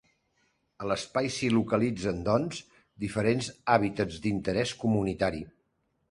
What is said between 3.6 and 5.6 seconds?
hàbitats d’interès comunitari.